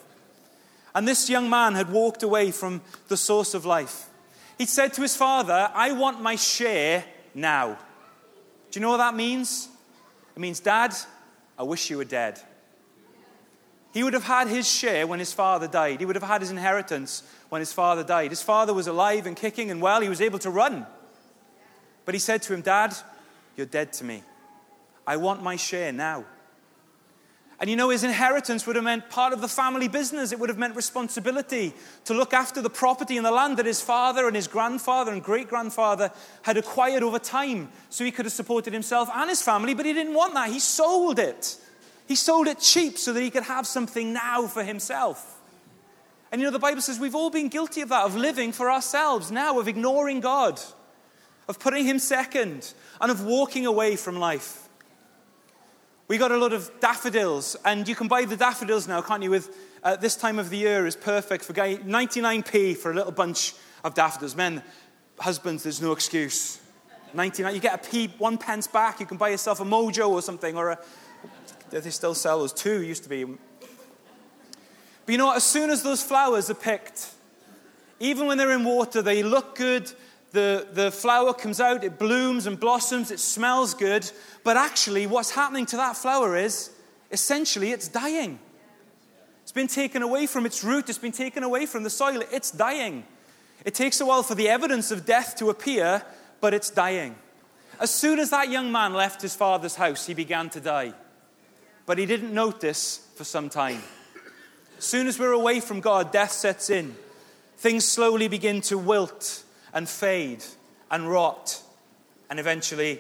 And 0.97 1.07
this 1.07 1.29
young 1.29 1.51
man 1.51 1.75
had 1.75 1.93
walked 1.93 2.23
away 2.23 2.51
from 2.51 2.81
the 3.09 3.19
source 3.19 3.53
of 3.53 3.67
life. 3.67 4.09
He 4.57 4.65
said 4.65 4.95
to 4.95 5.03
his 5.03 5.15
father, 5.15 5.71
I 5.75 5.93
want 5.93 6.23
my 6.23 6.37
share 6.37 7.05
now. 7.35 7.77
Do 8.71 8.81
you 8.81 8.81
know 8.81 8.89
what 8.89 8.97
that 8.97 9.15
means? 9.15 9.69
It 10.35 10.41
means, 10.41 10.59
Dad, 10.59 10.95
I 11.59 11.65
wish 11.65 11.91
you 11.91 11.99
were 11.99 12.07
dead. 12.07 12.41
He 13.93 14.03
would 14.05 14.15
have 14.15 14.25
had 14.25 14.49
his 14.49 14.67
share 14.67 15.07
when 15.07 15.19
his 15.19 15.35
father 15.35 15.69
died. 15.69 16.01
He 16.01 16.07
would 16.07 16.17
have 16.17 16.23
had 16.23 16.41
his 16.41 16.51
inheritance 16.51 17.23
when 17.51 17.61
his 17.61 17.75
father 17.75 18.03
died. 18.03 18.31
His 18.31 18.43
father 18.43 18.73
was 18.73 18.87
alive 18.87 19.27
and 19.27 19.37
kicking 19.37 19.71
and 19.71 19.83
well, 19.83 20.01
he 20.01 20.09
was 20.09 20.23
able 20.23 20.39
to 20.39 20.51
run. 20.51 20.87
But 22.07 22.15
he 22.15 22.19
said 22.19 22.41
to 22.45 22.55
him, 22.55 22.63
Dad, 22.63 22.97
you're 23.55 23.67
dead 23.67 23.93
to 23.95 24.05
me. 24.05 24.23
I 25.07 25.19
want 25.19 25.43
my 25.43 25.57
share 25.57 25.93
now. 25.93 26.25
And 27.59 27.71
you 27.71 27.77
know, 27.77 27.89
his 27.89 28.05
inheritance 28.05 28.67
would 28.67 28.77
have 28.77 28.85
meant 28.85 29.09
part 29.09 29.33
of 29.33 29.41
the 29.41 29.49
family 29.49 29.89
business. 29.89 30.31
It 30.31 30.39
would 30.39 30.51
have 30.51 30.59
meant 30.59 30.77
responsibility 30.77 31.73
to 32.05 32.13
look 32.13 32.35
after 32.35 32.61
the 32.61 32.69
property 32.69 33.17
and 33.17 33.25
the 33.25 33.31
land 33.31 33.57
that 33.57 33.65
his 33.65 33.81
father 33.81 34.27
and 34.27 34.37
his 34.37 34.47
grandfather 34.47 35.11
and 35.11 35.23
great 35.23 35.49
grandfather 35.49 36.11
had 36.43 36.59
acquired 36.59 37.03
over 37.03 37.19
time 37.19 37.71
so 37.89 38.05
he 38.05 38.11
could 38.11 38.27
have 38.27 38.33
supported 38.33 38.75
himself 38.75 39.09
and 39.15 39.31
his 39.31 39.41
family. 39.41 39.73
But 39.73 39.87
he 39.87 39.95
didn't 39.95 40.13
want 40.13 40.35
that. 40.35 40.51
He 40.51 40.61
sold 40.61 41.19
it. 41.19 41.57
He 42.07 42.15
sold 42.15 42.47
it 42.47 42.61
cheap 42.61 42.99
so 42.99 43.15
that 43.15 43.23
he 43.23 43.31
could 43.31 43.45
have 43.45 43.67
something 43.67 44.13
now 44.13 44.47
for 44.47 44.63
himself. 44.63 45.41
And 46.31 46.41
you 46.41 46.47
know, 46.47 46.53
the 46.53 46.59
Bible 46.59 46.83
says 46.83 47.01
we've 47.01 47.15
all 47.15 47.31
been 47.31 47.49
guilty 47.49 47.81
of 47.81 47.89
that, 47.89 48.05
of 48.05 48.17
living 48.17 48.53
for 48.53 48.71
ourselves 48.71 49.31
now, 49.31 49.59
of 49.59 49.67
ignoring 49.67 50.21
God, 50.21 50.61
of 51.49 51.59
putting 51.59 51.87
him 51.87 51.99
second, 51.99 52.75
and 53.01 53.11
of 53.11 53.25
walking 53.25 53.65
away 53.65 53.97
from 53.97 54.19
life. 54.19 54.66
We 56.09 56.19
got 56.19 56.31
a 56.31 56.37
lot 56.37 56.53
of 56.53 56.71
daffodils, 56.79 57.57
and 57.65 57.89
you 57.89 57.97
can 57.97 58.07
buy 58.07 58.25
the 58.27 58.37
daffodils 58.37 58.87
now, 58.87 59.03
can't 59.03 59.25
you? 59.25 59.31
With 59.31 59.51
uh, 59.83 59.97
this 59.97 60.15
time 60.15 60.39
of 60.39 60.51
the 60.51 60.57
year 60.57 60.87
is 60.87 60.95
perfect 60.95 61.45
for 61.45 61.53
getting 61.53 61.79
99p 61.79 62.77
for 62.77 62.93
a 62.93 62.95
little 62.95 63.11
bunch 63.11 63.55
of 63.83 63.95
daffodils. 63.95 64.37
Men, 64.37 64.63
husbands, 65.19 65.65
there's 65.65 65.83
no 65.83 65.91
excuse. 65.91 66.61
99, 67.13 67.55
you 67.57 67.61
get 67.61 67.75
a 67.75 67.91
p, 67.91 68.07
one 68.19 68.39
pence 68.39 68.69
back. 68.69 69.01
You 69.01 69.07
can 69.07 69.17
buy 69.17 69.31
yourself 69.31 69.59
a 69.59 69.65
mojo 69.65 70.11
or 70.11 70.23
something, 70.23 70.57
or 70.57 70.71
a. 70.71 70.79
They 71.71 71.91
still 71.91 72.15
sell 72.15 72.39
those 72.39 72.53
too. 72.53 72.85
Used 72.85 73.03
to 73.03 73.09
be. 73.09 73.25
But 73.25 73.39
you 75.09 75.19
know 75.19 75.27
what? 75.27 75.39
As 75.39 75.45
soon 75.45 75.71
as 75.71 75.83
those 75.83 76.05
flowers 76.05 76.49
are 76.51 76.55
picked, 76.55 77.11
even 77.99 78.29
when 78.29 78.39
they're 78.39 78.53
in 78.53 78.65
water, 78.65 79.03
they 79.03 79.25
look 79.25 79.57
good. 79.57 79.91
The, 80.37 80.69
the 80.71 80.93
flower 80.93 81.33
comes 81.33 81.61
out, 81.61 81.83
it 81.83 81.99
blooms 81.99 82.47
and 82.47 82.61
blossoms, 82.61 83.11
it 83.11 83.19
smells 83.19 83.73
good, 83.73 84.11
but 84.45 84.57
actually, 84.57 85.07
what's 85.07 85.31
happening 85.31 85.65
to 85.67 85.77
that 85.79 85.97
flower 85.97 86.37
is 86.37 86.71
essentially 87.11 87.73
it's 87.73 87.89
dying. 87.89 88.39
It's 89.43 89.53
been 89.53 89.67
taken 89.67 90.03
away 90.03 90.27
from 90.27 90.45
its 90.45 90.63
root, 90.63 90.91
it's 90.91 90.99
been 90.99 91.13
taken 91.13 91.43
away 91.43 91.65
from 91.65 91.83
the 91.83 91.91
soil, 91.91 92.23
it's 92.31 92.51
dying. 92.51 93.05
It 93.65 93.75
takes 93.75 94.01
a 94.01 94.07
while 94.07 94.23
for 94.23 94.35
the 94.35 94.49
evidence 94.49 94.91
of 94.91 95.07
death 95.07 95.37
to 95.39 95.49
appear, 95.49 96.03
but 96.41 96.53
it's 96.53 96.71
dying. 96.71 97.17
As 97.81 97.91
soon 97.91 98.19
as 98.19 98.31
that 98.31 98.51
young 98.51 98.71
man 98.71 98.93
left 98.93 99.23
his 99.23 99.35
father's 99.35 99.77
house, 99.77 100.07
he 100.07 100.15
began 100.15 100.51
to 100.51 100.61
die. 100.61 100.93
But 101.87 101.99
he 101.99 102.05
didn't 102.05 102.35
notice 102.35 103.09
for 103.17 103.25
some 103.25 103.49
time. 103.49 103.83
As 104.77 104.85
soon 104.85 105.07
as 105.07 105.19
we're 105.19 105.33
away 105.33 105.61
from 105.61 105.81
God, 105.81 106.13
death 106.13 106.33
sets 106.33 106.69
in. 106.69 106.95
Things 107.57 107.87
slowly 107.87 108.29
begin 108.29 108.61
to 108.63 108.77
wilt 108.77 109.45
and 109.77 109.87
fade 109.87 110.43
and 110.91 111.09
rot 111.09 111.61
and 112.31 112.41
eventually 112.41 112.99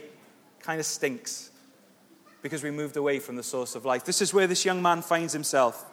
kind 0.60 0.78
of 0.78 0.84
stinks 0.84 1.50
because 2.42 2.62
we 2.62 2.70
moved 2.70 2.98
away 2.98 3.18
from 3.18 3.34
the 3.34 3.42
source 3.42 3.74
of 3.74 3.86
life. 3.86 4.04
This 4.04 4.20
is 4.20 4.34
where 4.34 4.46
this 4.46 4.66
young 4.66 4.82
man 4.82 5.00
finds 5.00 5.32
himself 5.32 5.84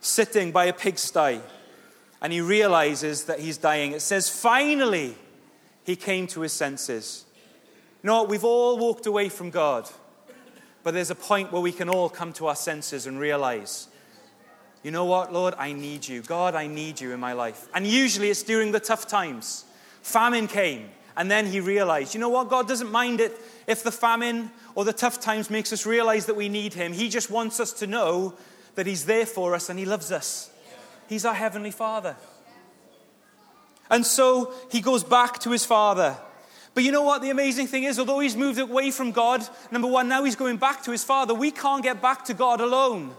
sitting 0.00 0.52
by 0.52 0.64
a 0.64 0.72
pigsty 0.72 1.38
and 2.22 2.32
he 2.32 2.40
realizes 2.40 3.24
that 3.24 3.40
he's 3.40 3.58
dying. 3.58 3.92
It 3.92 4.00
says, 4.00 4.30
finally, 4.30 5.14
he 5.84 5.96
came 5.96 6.26
to 6.28 6.40
his 6.40 6.52
senses. 6.54 7.26
You 8.02 8.06
know, 8.06 8.24
we've 8.24 8.42
all 8.42 8.78
walked 8.78 9.04
away 9.04 9.28
from 9.28 9.50
God, 9.50 9.86
but 10.82 10.94
there's 10.94 11.10
a 11.10 11.14
point 11.14 11.52
where 11.52 11.60
we 11.60 11.72
can 11.72 11.90
all 11.90 12.08
come 12.08 12.32
to 12.34 12.46
our 12.46 12.56
senses 12.56 13.06
and 13.06 13.20
realize 13.20 13.88
you 14.82 14.92
know 14.92 15.04
what, 15.04 15.32
Lord? 15.32 15.54
I 15.58 15.72
need 15.72 16.06
you. 16.06 16.22
God, 16.22 16.54
I 16.54 16.68
need 16.68 17.00
you 17.00 17.10
in 17.12 17.18
my 17.18 17.32
life. 17.32 17.66
And 17.74 17.84
usually 17.84 18.30
it's 18.30 18.44
during 18.44 18.70
the 18.70 18.78
tough 18.78 19.08
times. 19.08 19.64
Famine 20.06 20.46
came, 20.46 20.88
and 21.16 21.28
then 21.28 21.46
he 21.46 21.58
realized, 21.58 22.14
you 22.14 22.20
know 22.20 22.28
what? 22.28 22.48
God 22.48 22.68
doesn't 22.68 22.92
mind 22.92 23.20
it 23.20 23.36
if 23.66 23.82
the 23.82 23.90
famine 23.90 24.52
or 24.76 24.84
the 24.84 24.92
tough 24.92 25.18
times 25.20 25.50
makes 25.50 25.72
us 25.72 25.84
realize 25.84 26.26
that 26.26 26.36
we 26.36 26.48
need 26.48 26.74
him. 26.74 26.92
He 26.92 27.08
just 27.08 27.28
wants 27.28 27.58
us 27.58 27.72
to 27.72 27.88
know 27.88 28.34
that 28.76 28.86
he's 28.86 29.06
there 29.06 29.26
for 29.26 29.52
us 29.52 29.68
and 29.68 29.80
he 29.80 29.84
loves 29.84 30.12
us. 30.12 30.48
He's 31.08 31.24
our 31.24 31.34
heavenly 31.34 31.72
Father. 31.72 32.14
And 33.90 34.06
so 34.06 34.54
he 34.70 34.80
goes 34.80 35.02
back 35.02 35.40
to 35.40 35.50
his 35.50 35.64
father. 35.64 36.16
But 36.72 36.84
you 36.84 36.92
know 36.92 37.02
what? 37.02 37.20
The 37.20 37.30
amazing 37.30 37.66
thing 37.66 37.82
is, 37.82 37.98
although 37.98 38.20
he's 38.20 38.36
moved 38.36 38.60
away 38.60 38.92
from 38.92 39.10
God, 39.10 39.42
number 39.72 39.88
one, 39.88 40.06
now 40.08 40.22
he's 40.22 40.36
going 40.36 40.56
back 40.56 40.84
to 40.84 40.92
his 40.92 41.02
father. 41.02 41.34
We 41.34 41.50
can't 41.50 41.82
get 41.82 42.00
back 42.00 42.24
to 42.26 42.34
God 42.34 42.60
alone. 42.60 43.12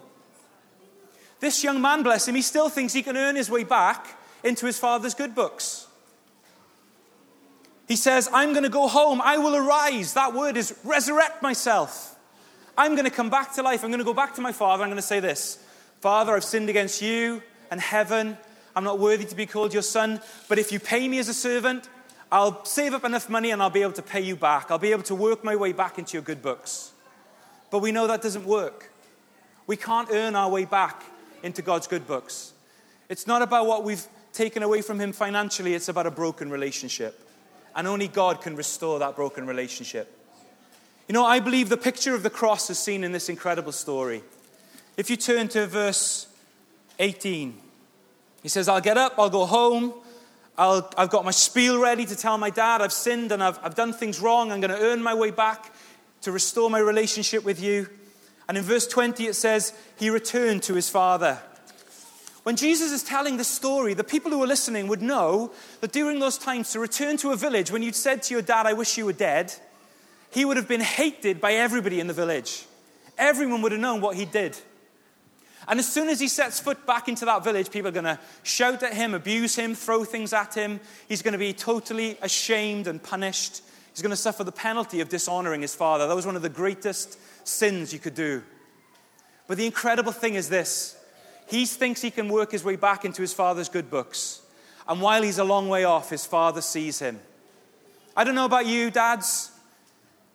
This 1.41 1.65
young 1.65 1.81
man, 1.81 2.01
bless 2.01 2.29
him, 2.29 2.35
he 2.35 2.41
still 2.41 2.69
thinks 2.69 2.93
he 2.93 3.03
can 3.03 3.17
earn 3.17 3.35
his 3.35 3.49
way 3.49 3.65
back 3.65 4.17
into 4.41 4.65
his 4.65 4.79
father's 4.79 5.13
good 5.13 5.35
books. 5.35 5.86
He 7.87 7.95
says, 7.95 8.29
I'm 8.33 8.51
going 8.51 8.63
to 8.63 8.69
go 8.69 8.87
home. 8.87 9.21
I 9.23 9.37
will 9.37 9.55
arise. 9.55 10.13
That 10.13 10.33
word 10.33 10.57
is 10.57 10.77
resurrect 10.83 11.41
myself. 11.41 12.15
I'm 12.77 12.93
going 12.93 13.05
to 13.05 13.11
come 13.11 13.29
back 13.29 13.53
to 13.53 13.63
life. 13.63 13.83
I'm 13.83 13.89
going 13.89 13.99
to 13.99 14.05
go 14.05 14.13
back 14.13 14.35
to 14.35 14.41
my 14.41 14.51
father. 14.51 14.83
I'm 14.83 14.89
going 14.89 14.97
to 14.97 15.01
say 15.01 15.19
this 15.19 15.57
Father, 16.01 16.35
I've 16.35 16.43
sinned 16.43 16.69
against 16.69 17.01
you 17.01 17.41
and 17.71 17.79
heaven. 17.79 18.37
I'm 18.75 18.83
not 18.83 18.99
worthy 18.99 19.25
to 19.25 19.35
be 19.35 19.45
called 19.45 19.73
your 19.73 19.81
son. 19.81 20.21
But 20.47 20.59
if 20.59 20.71
you 20.71 20.79
pay 20.79 21.07
me 21.07 21.17
as 21.17 21.29
a 21.29 21.33
servant, 21.33 21.89
I'll 22.31 22.63
save 22.65 22.93
up 22.93 23.05
enough 23.05 23.29
money 23.29 23.51
and 23.51 23.61
I'll 23.61 23.69
be 23.69 23.81
able 23.81 23.93
to 23.93 24.01
pay 24.01 24.21
you 24.21 24.35
back. 24.35 24.69
I'll 24.69 24.77
be 24.77 24.91
able 24.91 25.03
to 25.03 25.15
work 25.15 25.43
my 25.43 25.55
way 25.55 25.71
back 25.71 25.97
into 25.97 26.13
your 26.13 26.21
good 26.21 26.41
books. 26.41 26.91
But 27.71 27.79
we 27.79 27.91
know 27.91 28.07
that 28.07 28.21
doesn't 28.21 28.45
work. 28.45 28.91
We 29.65 29.77
can't 29.77 30.09
earn 30.11 30.35
our 30.35 30.49
way 30.49 30.65
back 30.65 31.03
into 31.41 31.61
God's 31.61 31.87
good 31.87 32.05
books. 32.05 32.53
It's 33.09 33.27
not 33.27 33.41
about 33.41 33.65
what 33.65 33.83
we've 33.83 34.05
taken 34.33 34.61
away 34.61 34.81
from 34.81 34.99
Him 34.99 35.13
financially, 35.13 35.73
it's 35.73 35.89
about 35.89 36.05
a 36.05 36.11
broken 36.11 36.49
relationship. 36.51 37.26
And 37.77 37.87
only 37.87 38.09
God 38.09 38.41
can 38.41 38.57
restore 38.57 38.99
that 38.99 39.15
broken 39.15 39.47
relationship. 39.47 40.13
You 41.07 41.13
know, 41.13 41.25
I 41.25 41.39
believe 41.39 41.69
the 41.69 41.77
picture 41.77 42.13
of 42.13 42.23
the 42.23 42.29
cross 42.29 42.69
is 42.69 42.77
seen 42.77 43.05
in 43.05 43.13
this 43.13 43.29
incredible 43.29 43.71
story. 43.71 44.23
If 44.97 45.09
you 45.09 45.15
turn 45.15 45.47
to 45.49 45.65
verse 45.67 46.27
18, 46.99 47.55
he 48.43 48.49
says, 48.49 48.67
I'll 48.67 48.81
get 48.81 48.97
up, 48.97 49.13
I'll 49.17 49.29
go 49.29 49.45
home, 49.45 49.93
i 50.57 50.81
have 50.97 51.09
got 51.11 51.23
my 51.23 51.31
spiel 51.31 51.79
ready 51.79 52.05
to 52.05 52.15
tell 52.15 52.37
my 52.37 52.49
dad 52.49 52.81
I've 52.81 52.91
sinned 52.91 53.31
and 53.31 53.43
I've, 53.43 53.59
I've 53.61 53.75
done 53.75 53.93
things 53.93 54.19
wrong. 54.19 54.51
I'm 54.51 54.59
going 54.59 54.71
to 54.71 54.81
earn 54.81 55.03
my 55.03 55.13
way 55.13 55.29
back 55.29 55.71
to 56.21 56.31
restore 56.31 56.69
my 56.69 56.79
relationship 56.79 57.43
with 57.43 57.61
you. 57.61 57.87
And 58.49 58.57
in 58.57 58.63
verse 58.63 58.87
20, 58.87 59.27
it 59.27 59.35
says, 59.35 59.73
He 59.97 60.09
returned 60.09 60.63
to 60.63 60.73
his 60.73 60.89
father. 60.89 61.39
When 62.47 62.55
Jesus 62.55 62.93
is 62.93 63.03
telling 63.03 63.35
this 63.35 63.49
story, 63.49 63.93
the 63.93 64.05
people 64.05 64.31
who 64.31 64.41
are 64.41 64.47
listening 64.47 64.87
would 64.87 65.01
know 65.01 65.51
that 65.81 65.91
during 65.91 66.21
those 66.21 66.37
times, 66.37 66.71
to 66.71 66.79
return 66.79 67.17
to 67.17 67.31
a 67.31 67.35
village, 67.35 67.71
when 67.71 67.83
you'd 67.83 67.93
said 67.93 68.23
to 68.23 68.33
your 68.33 68.41
dad, 68.41 68.65
I 68.65 68.71
wish 68.71 68.97
you 68.97 69.05
were 69.05 69.11
dead, 69.11 69.53
he 70.31 70.45
would 70.45 70.55
have 70.55 70.65
been 70.69 70.79
hated 70.79 71.41
by 71.41 71.55
everybody 71.55 71.99
in 71.99 72.07
the 72.07 72.13
village. 72.13 72.65
Everyone 73.17 73.61
would 73.63 73.73
have 73.73 73.81
known 73.81 73.99
what 73.99 74.15
he 74.15 74.23
did. 74.23 74.57
And 75.67 75.77
as 75.77 75.91
soon 75.91 76.07
as 76.07 76.21
he 76.21 76.29
sets 76.29 76.57
foot 76.57 76.85
back 76.85 77.09
into 77.09 77.25
that 77.25 77.43
village, 77.43 77.69
people 77.69 77.89
are 77.89 77.91
going 77.91 78.05
to 78.05 78.19
shout 78.43 78.81
at 78.81 78.93
him, 78.93 79.13
abuse 79.13 79.57
him, 79.57 79.75
throw 79.75 80.05
things 80.05 80.31
at 80.31 80.53
him. 80.53 80.79
He's 81.09 81.21
going 81.21 81.33
to 81.33 81.37
be 81.37 81.51
totally 81.51 82.17
ashamed 82.21 82.87
and 82.87 83.03
punished. 83.03 83.61
He's 83.91 84.01
going 84.01 84.11
to 84.11 84.15
suffer 84.15 84.45
the 84.45 84.53
penalty 84.53 85.01
of 85.01 85.09
dishonoring 85.09 85.63
his 85.63 85.75
father. 85.75 86.07
That 86.07 86.15
was 86.15 86.25
one 86.25 86.37
of 86.37 86.43
the 86.43 86.47
greatest 86.47 87.19
sins 87.45 87.91
you 87.91 87.99
could 87.99 88.15
do. 88.15 88.41
But 89.47 89.57
the 89.57 89.65
incredible 89.65 90.13
thing 90.13 90.35
is 90.35 90.47
this 90.47 90.96
he 91.47 91.65
thinks 91.65 92.01
he 92.01 92.11
can 92.11 92.29
work 92.29 92.51
his 92.51 92.63
way 92.63 92.75
back 92.75 93.05
into 93.05 93.21
his 93.21 93.33
father's 93.33 93.69
good 93.69 93.89
books. 93.89 94.41
And 94.87 95.01
while 95.01 95.21
he's 95.21 95.37
a 95.37 95.43
long 95.43 95.69
way 95.69 95.83
off, 95.83 96.09
his 96.09 96.25
father 96.25 96.61
sees 96.61 96.99
him. 96.99 97.19
I 98.15 98.23
don't 98.23 98.35
know 98.35 98.45
about 98.45 98.65
you, 98.65 98.89
dads, 98.89 99.51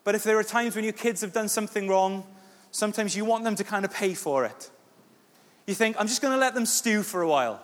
but 0.05 0.15
if 0.15 0.25
there 0.25 0.39
are 0.39 0.45
times 0.45 0.75
when 0.75 0.85
your 0.85 0.93
kids 0.93 1.21
have 1.21 1.33
done 1.33 1.49
something 1.49 1.89
wrong, 1.89 2.25
sometimes 2.71 3.17
you 3.17 3.25
want 3.25 3.45
them 3.45 3.55
to 3.57 3.65
kind 3.65 3.85
of 3.85 3.93
pay 3.93 4.15
for 4.15 4.45
it. 4.45 4.71
You 5.67 5.75
think, 5.75 5.97
I'm 5.99 6.07
just 6.07 6.23
going 6.23 6.35
to 6.35 6.41
let 6.41 6.55
them 6.55 6.67
stew 6.67 7.03
for 7.03 7.23
a 7.23 7.29
while. 7.29 7.61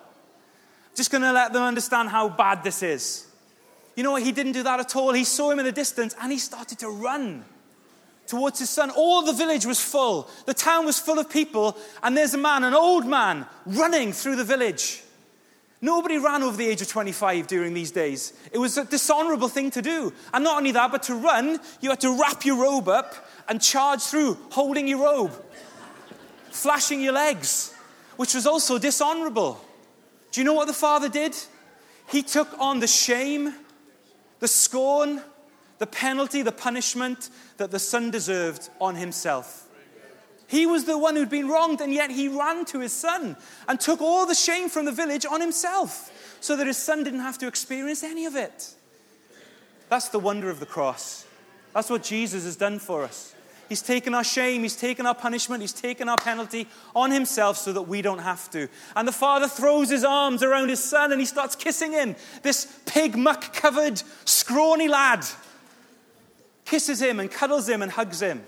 Just 0.95 1.11
going 1.11 1.23
to 1.23 1.33
let 1.33 1.53
them 1.53 1.63
understand 1.63 2.09
how 2.09 2.29
bad 2.29 2.65
this 2.65 2.83
is. 2.83 3.27
You 3.97 4.03
know 4.03 4.13
what? 4.13 4.23
He 4.23 4.33
didn't 4.33 4.53
do 4.53 4.63
that 4.63 4.81
at 4.81 4.95
all. 4.95 5.13
He 5.13 5.25
saw 5.25 5.51
him 5.51 5.59
in 5.59 5.65
the 5.65 5.73
distance 5.73 6.15
and 6.21 6.31
he 6.31 6.39
started 6.39 6.79
to 6.81 6.89
run 6.89 7.45
towards 8.29 8.61
his 8.61 8.71
son. 8.71 8.91
All 8.91 9.23
the 9.23 9.33
village 9.33 9.67
was 9.67 9.81
full. 9.81 10.31
The 10.47 10.55
town 10.55 10.87
was 10.87 10.99
full 10.99 11.19
of 11.19 11.29
people, 11.29 11.77
and 12.03 12.17
there's 12.17 12.35
a 12.35 12.39
man, 12.39 12.63
an 12.63 12.75
old 12.75 13.07
man, 13.07 13.47
running 13.67 14.13
through 14.13 14.37
the 14.37 14.45
village. 14.45 15.03
Nobody 15.81 16.19
ran 16.19 16.43
over 16.43 16.57
the 16.57 16.69
age 16.69 16.83
of 16.83 16.89
25 16.89 17.47
during 17.47 17.73
these 17.73 17.93
days. 17.93 18.33
It 18.53 18.59
was 18.59 18.77
a 18.79 18.85
dishonorable 18.85 19.49
thing 19.49 19.71
to 19.73 19.83
do. 19.83 20.13
And 20.35 20.45
not 20.45 20.59
only 20.59 20.73
that, 20.73 20.91
but 20.91 21.05
to 21.05 21.15
run, 21.15 21.61
you 21.81 21.91
had 21.91 22.01
to 22.01 22.19
wrap 22.19 22.45
your 22.45 22.57
robe 22.57 22.89
up 22.89 23.15
and 23.49 23.63
charge 23.63 24.03
through, 24.03 24.37
holding 24.51 24.89
your 24.89 24.99
robe, 24.99 25.33
flashing 26.51 27.01
your 27.01 27.13
legs, 27.13 27.73
which 28.17 28.35
was 28.35 28.47
also 28.47 28.79
dishonorable. 28.79 29.61
Do 30.33 30.41
you 30.41 30.45
know 30.45 30.55
what 30.55 30.67
the 30.67 30.73
father 30.73 31.09
did? 31.09 31.37
He 32.09 32.23
took 32.23 32.49
on 32.59 32.81
the 32.81 32.87
shame, 32.87 33.55
the 34.41 34.49
scorn, 34.49 35.23
the 35.79 35.87
penalty, 35.87 36.43
the 36.43 36.53
punishment 36.53 37.31
that 37.57 37.71
the 37.71 37.79
son 37.79 38.11
deserved 38.11 38.69
on 38.81 38.97
himself. 38.97 39.69
He 40.47 40.65
was 40.65 40.85
the 40.85 40.97
one 40.97 41.15
who'd 41.15 41.29
been 41.29 41.49
wronged, 41.49 41.81
and 41.81 41.93
yet 41.93 42.11
he 42.11 42.27
ran 42.27 42.65
to 42.67 42.81
his 42.81 42.93
son 42.93 43.37
and 43.69 43.79
took 43.79 44.01
all 44.01 44.25
the 44.27 44.35
shame 44.35 44.69
from 44.69 44.87
the 44.87 44.93
village 44.93 45.27
on 45.27 45.41
himself 45.41 46.11
so 46.41 46.57
that 46.57 46.67
his 46.67 46.79
son 46.79 47.05
didn't 47.05 47.21
have 47.21 47.39
to 47.39 47.47
experience 47.47 48.03
any 48.03 48.25
of 48.25 48.35
it. 48.35 48.75
That's 49.91 50.09
the 50.09 50.19
wonder 50.19 50.49
of 50.49 50.59
the 50.59 50.67
cross. 50.67 51.27
That's 51.75 51.91
what 51.91 52.03
Jesus 52.03 52.45
has 52.45 52.57
done 52.57 52.79
for 52.79 53.05
us. 53.05 53.35
He's 53.69 53.83
taken 53.83 54.15
our 54.15 54.25
shame, 54.25 54.63
He's 54.63 54.77
taken 54.77 55.05
our 55.05 55.15
punishment, 55.15 55.61
He's 55.61 55.75
taken 55.75 56.09
our 56.09 56.17
penalty 56.17 56.67
on 56.97 57.11
Himself 57.11 57.59
so 57.59 57.75
that 57.75 57.83
we 57.83 58.01
don't 58.01 58.21
have 58.21 58.51
to. 58.53 58.69
And 58.97 59.07
the 59.07 59.13
father 59.13 59.47
throws 59.47 59.91
his 59.91 60.05
arms 60.05 60.43
around 60.43 60.71
his 60.71 60.83
son 60.83 61.13
and 61.13 61.21
he 61.21 61.27
starts 61.27 61.55
kissing 61.55 61.93
him, 61.93 62.17
this 62.43 62.81
pig 62.87 63.17
muck 63.17 63.53
covered, 63.53 64.03
scrawny 64.25 64.89
lad 64.89 65.27
kisses 66.69 67.01
him 67.01 67.19
and 67.19 67.31
cuddles 67.31 67.69
him 67.69 67.83
and 67.83 67.91
hugs 67.91 68.21
him. 68.21 68.43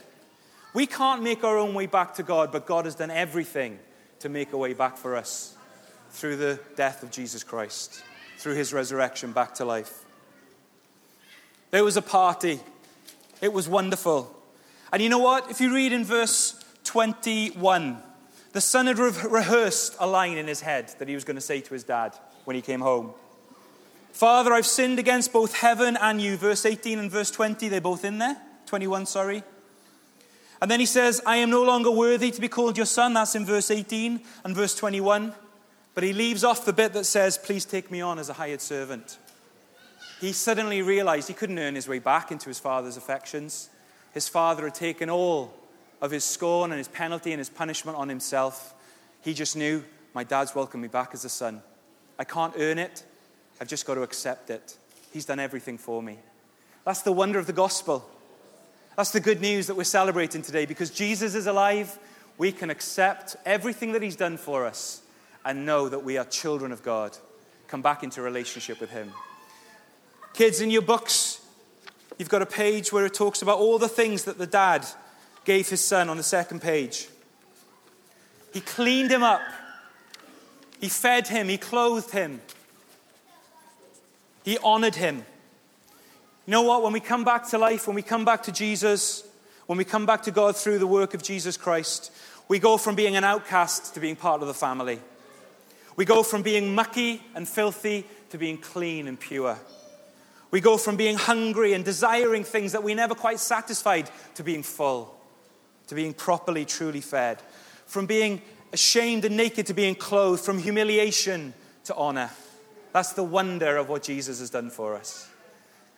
We 0.75 0.87
can't 0.87 1.23
make 1.23 1.43
our 1.43 1.57
own 1.57 1.75
way 1.75 1.87
back 1.87 2.15
to 2.15 2.23
God, 2.23 2.53
but 2.53 2.67
God 2.67 2.85
has 2.85 2.95
done 2.95 3.11
everything 3.11 3.79
to 4.21 4.29
make 4.29 4.53
a 4.53 4.59
way 4.59 4.75
back 4.75 4.97
for 4.97 5.17
us 5.17 5.57
through 6.11 6.37
the 6.37 6.61
death 6.77 7.03
of 7.03 7.11
Jesus 7.11 7.43
Christ, 7.43 8.03
through 8.39 8.55
his 8.55 8.73
resurrection 8.73 9.33
back 9.33 9.55
to 9.55 9.65
life. 9.65 10.05
There 11.71 11.83
was 11.83 11.97
a 11.97 12.03
party, 12.03 12.61
it 13.41 13.53
was 13.53 13.69
wonderful. 13.69 14.37
And 14.93 15.03
you 15.03 15.09
know 15.09 15.19
what? 15.19 15.50
If 15.50 15.61
you 15.61 15.75
read 15.75 15.93
in 15.93 16.05
verse 16.05 16.62
21, 16.85 18.03
the 18.53 18.61
son 18.61 18.87
had 18.87 18.99
re- 18.99 19.12
rehearsed 19.29 19.97
a 19.99 20.07
line 20.07 20.37
in 20.37 20.47
his 20.47 20.61
head 20.61 20.93
that 20.99 21.09
he 21.09 21.15
was 21.15 21.25
going 21.25 21.37
to 21.37 21.41
say 21.41 21.61
to 21.61 21.75
his 21.75 21.85
dad 21.85 22.15
when 22.45 22.55
he 22.55 22.62
came 22.62 22.81
home. 22.81 23.12
Father, 24.12 24.52
I've 24.52 24.67
sinned 24.67 24.99
against 24.99 25.33
both 25.33 25.55
heaven 25.55 25.97
and 25.97 26.21
you. 26.21 26.37
Verse 26.37 26.67
18 26.67 26.99
and 26.99 27.11
verse 27.11 27.31
20, 27.31 27.69
they're 27.69 27.81
both 27.81 28.05
in 28.05 28.19
there. 28.19 28.37
21, 28.67 29.07
sorry. 29.07 29.43
And 30.61 30.71
then 30.71 30.81
he 30.81 30.87
says, 30.87 31.23
I 31.25 31.37
am 31.37 31.50
no 31.50 31.62
longer 31.62 31.90
worthy 31.90 32.31
to 32.31 32.40
be 32.40 32.49
called 32.49 32.76
your 32.76 32.87
son. 32.87 33.14
That's 33.14 33.35
in 33.35 33.47
verse 33.47 33.71
18 33.71 34.21
and 34.45 34.55
verse 34.55 34.75
21. 34.75 35.33
But 35.95 36.05
he 36.05 36.12
leaves 36.12 36.45
off 36.45 36.64
the 36.64 36.73
bit 36.73 36.93
that 36.93 37.05
says, 37.05 37.38
Please 37.38 37.64
take 37.64 37.90
me 37.90 38.00
on 38.00 38.19
as 38.19 38.29
a 38.29 38.35
hired 38.35 38.61
servant. 38.61 39.19
he 40.21 40.33
suddenly 40.33 40.83
realized 40.83 41.29
he 41.29 41.35
couldn't 41.35 41.59
earn 41.59 41.75
his 41.75 41.88
way 41.88 41.99
back 41.99 42.31
into 42.31 42.49
his 42.49 42.59
father's 42.59 42.97
affections. 42.97 43.71
His 44.12 44.29
father 44.29 44.64
had 44.64 44.75
taken 44.75 45.09
all 45.09 45.55
of 46.00 46.11
his 46.11 46.25
scorn 46.25 46.73
and 46.73 46.79
his 46.79 46.88
penalty 46.88 47.33
and 47.33 47.38
his 47.38 47.49
punishment 47.49 47.97
on 47.97 48.09
himself. 48.09 48.75
He 49.23 49.35
just 49.35 49.57
knew, 49.57 49.85
my 50.14 50.25
dad's 50.25 50.55
welcomed 50.55 50.83
me 50.83 50.88
back 50.88 51.11
as 51.14 51.25
a 51.25 51.29
son. 51.29 51.62
I 52.19 52.25
can't 52.25 52.55
earn 52.59 52.79
it, 52.79 53.05
I've 53.61 53.69
just 53.69 53.87
got 53.87 53.95
to 53.95 54.02
accept 54.02 54.50
it. 54.50 54.76
He's 55.12 55.26
done 55.26 55.38
everything 55.38 55.79
for 55.79 56.02
me. 56.02 56.19
That's 56.85 57.02
the 57.02 57.12
wonder 57.12 57.38
of 57.38 57.47
the 57.47 57.52
gospel. 57.52 58.09
That's 58.97 59.11
the 59.11 59.21
good 59.21 59.40
news 59.40 59.67
that 59.67 59.76
we're 59.76 59.85
celebrating 59.85 60.43
today 60.43 60.67
because 60.67 60.90
Jesus 60.90 61.35
is 61.35 61.47
alive. 61.47 61.99
We 62.38 62.52
can 62.52 62.71
accept 62.71 63.37
everything 63.45 63.93
that 63.93 64.02
he's 64.02 64.17
done 64.17 64.37
for 64.37 64.67
us 64.67 65.02
and 65.45 65.67
know 65.67 65.88
that 65.88 66.05
we 66.05 66.17
are 66.19 66.25
children 66.25 66.73
of 66.73 66.83
God. 66.83 67.17
Come 67.69 67.83
back 67.83 68.02
into 68.02 68.23
relationship 68.23 68.81
with 68.81 68.90
him. 68.90 69.12
Kids, 70.33 70.61
in 70.61 70.71
your 70.71 70.83
books, 70.83 71.40
you've 72.19 72.29
got 72.29 72.43
a 72.43 72.47
page 72.47 72.93
where 72.93 73.05
it 73.07 73.14
talks 73.14 73.43
about 73.43 73.59
all 73.59 73.79
the 73.79 73.88
things 73.88 74.25
that 74.25 74.38
the 74.38 74.47
dad 74.47 74.87
gave 75.45 75.69
his 75.69 75.81
son 75.81 76.09
on 76.09 76.17
the 76.17 76.23
second 76.23 76.61
page. 76.61 77.09
He 78.52 78.61
cleaned 78.61 79.11
him 79.11 79.23
up, 79.23 79.43
he 80.81 80.88
fed 80.88 81.29
him, 81.29 81.49
he 81.49 81.59
clothed 81.59 82.11
him, 82.11 82.40
he 84.44 84.59
honored 84.59 84.94
him. 84.94 85.25
You 86.47 86.52
know 86.52 86.62
what? 86.62 86.82
When 86.82 86.92
we 86.92 87.00
come 87.00 87.25
back 87.25 87.49
to 87.50 87.59
life, 87.59 87.87
when 87.87 87.94
we 87.94 88.02
come 88.02 88.25
back 88.25 88.42
to 88.44 88.52
Jesus, 88.52 89.25
when 89.66 89.78
we 89.78 89.85
come 89.85 90.06
back 90.06 90.23
to 90.25 90.30
God 90.30 90.56
through 90.56 90.78
the 90.78 90.87
work 90.87 91.14
of 91.14 91.23
Jesus 91.23 91.56
Christ, 91.56 92.11
we 92.49 92.59
go 92.59 92.76
from 92.76 92.97
being 92.97 93.14
an 93.16 93.25
outcast 93.25 93.94
to 93.94 94.00
being 94.00 94.16
part 94.16 94.42
of 94.42 94.49
the 94.49 94.54
family. 94.54 94.99
We 95.94 96.04
go 96.04 96.23
from 96.23 96.42
being 96.42 96.75
mucky 96.75 97.23
and 97.35 97.49
filthy 97.49 98.06
to 98.30 98.38
being 98.38 98.59
clean 98.59 99.06
and 99.06 99.20
pure. 99.20 99.59
We 100.50 100.61
go 100.61 100.76
from 100.76 100.97
being 100.97 101.16
hungry 101.16 101.75
and 101.75 101.85
desiring 101.85 102.42
things 102.42 102.73
that 102.73 102.82
we 102.82 102.94
never 102.94 103.14
quite 103.14 103.38
satisfied 103.38 104.11
to 104.35 104.42
being 104.42 104.64
full, 104.64 105.14
to 105.87 105.94
being 105.94 106.14
properly, 106.14 106.64
truly 106.64 107.00
fed. 107.00 107.40
From 107.87 108.06
being 108.06 108.42
ashamed 108.73 109.25
and 109.25 109.37
naked 109.37 109.66
to 109.66 109.75
being 109.75 109.94
clothed, 109.94 110.44
from 110.44 110.59
humiliation 110.59 111.54
to 111.85 111.94
honor. 111.94 112.30
That's 112.92 113.12
the 113.12 113.23
wonder 113.23 113.76
of 113.76 113.88
what 113.88 114.02
Jesus 114.02 114.40
has 114.40 114.50
done 114.50 114.70
for 114.70 114.97
us. 114.97 115.28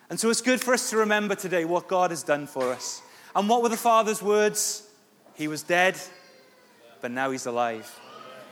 And 0.09 0.19
so 0.19 0.29
it's 0.29 0.41
good 0.41 0.61
for 0.61 0.73
us 0.73 0.89
to 0.91 0.97
remember 0.97 1.35
today 1.35 1.65
what 1.65 1.87
God 1.87 2.11
has 2.11 2.23
done 2.23 2.45
for 2.45 2.71
us. 2.71 3.01
And 3.35 3.49
what 3.49 3.63
were 3.63 3.69
the 3.69 3.77
Father's 3.77 4.21
words? 4.21 4.87
He 5.33 5.47
was 5.47 5.63
dead, 5.63 5.97
but 7.01 7.11
now 7.11 7.31
he's 7.31 7.47
alive. 7.47 7.99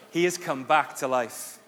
He 0.10 0.24
has 0.24 0.38
come 0.38 0.64
back 0.64 0.96
to 0.98 1.08
life. 1.08 1.60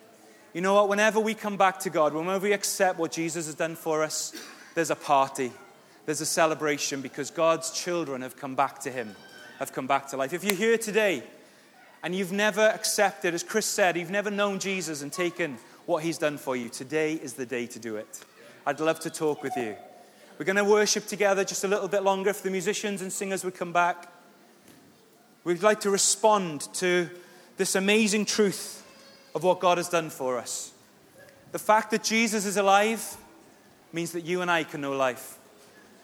You 0.54 0.62
know 0.62 0.74
what? 0.74 0.90
Whenever 0.90 1.20
we 1.20 1.34
come 1.34 1.58
back 1.58 1.80
to 1.80 1.90
God, 1.90 2.14
whenever 2.14 2.44
we 2.44 2.54
accept 2.54 2.98
what 2.98 3.12
Jesus 3.12 3.46
has 3.46 3.56
done 3.56 3.76
for 3.76 4.04
us, 4.04 4.34
there's 4.76 4.90
a 4.92 4.96
party, 4.96 5.52
there's 6.06 6.22
a 6.22 6.26
celebration 6.26 7.02
because 7.02 7.30
God's 7.32 7.72
children 7.72 8.22
have 8.22 8.36
come 8.36 8.56
back 8.56 8.80
to 8.80 8.92
Him, 8.92 9.16
have 9.60 9.74
come 9.74 9.88
back 9.88 10.08
to 10.10 10.18
life. 10.18 10.34
If 10.34 10.44
you're 10.44 10.56
here 10.56 10.78
today 10.78 11.24
and 12.04 12.16
you've 12.16 12.32
never 12.32 12.62
accepted, 12.62 13.34
as 13.34 13.44
Chris 13.44 13.66
said, 13.66 13.96
you've 13.96 14.12
never 14.12 14.32
known 14.32 14.60
Jesus 14.60 15.02
and 15.02 15.12
taken 15.12 15.58
what 15.86 16.04
He's 16.04 16.18
done 16.18 16.38
for 16.38 16.56
you, 16.56 16.70
today 16.70 17.14
is 17.14 17.34
the 17.34 17.46
day 17.46 17.66
to 17.68 17.80
do 17.80 17.96
it. 17.96 18.24
I'd 18.66 18.80
love 18.80 19.00
to 19.02 19.10
talk 19.10 19.44
with 19.44 19.56
you. 19.58 19.76
We're 20.38 20.46
going 20.46 20.56
to 20.56 20.64
worship 20.64 21.06
together 21.06 21.44
just 21.44 21.64
a 21.64 21.68
little 21.68 21.88
bit 21.88 22.04
longer 22.04 22.30
if 22.30 22.42
the 22.42 22.50
musicians 22.50 23.02
and 23.02 23.12
singers 23.12 23.44
would 23.44 23.56
come 23.56 23.74
back. 23.74 24.12
We'd 25.44 25.62
like 25.62 25.82
to 25.82 25.90
respond 25.90 26.62
to 26.76 27.10
this 27.58 27.76
amazing 27.76 28.26
truth 28.26 28.86
of 29.36 29.44
what 29.44 29.60
God 29.60 29.78
has 29.78 29.90
done 29.90 30.10
for 30.10 30.38
us. 30.38 30.72
The 31.52 31.60
fact 31.60 31.92
that 31.92 32.04
Jesus 32.04 32.46
is 32.46 32.58
alive 32.58 33.18
means 33.92 34.12
that 34.14 34.26
you 34.26 34.42
and 34.42 34.50
I 34.50 34.64
can 34.64 34.82
know 34.82 34.94
life. 34.94 35.38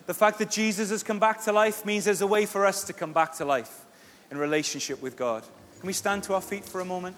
The 0.06 0.14
fact 0.14 0.40
that 0.40 0.52
Jesus 0.52 0.90
has 0.90 1.04
come 1.04 1.20
back 1.20 1.44
to 1.44 1.52
life 1.52 1.86
means 1.86 2.06
there's 2.06 2.22
a 2.22 2.28
way 2.28 2.46
for 2.46 2.66
us 2.66 2.84
to 2.86 2.94
come 2.94 3.14
back 3.14 3.36
to 3.38 3.46
life 3.46 3.86
in 4.32 4.38
relationship 4.38 5.02
with 5.02 5.16
God. 5.16 5.44
Can 5.80 5.88
we 5.88 5.94
stand 5.94 6.24
to 6.24 6.34
our 6.34 6.42
feet 6.42 6.66
for 6.66 6.82
a 6.82 6.86
moment? 6.86 7.16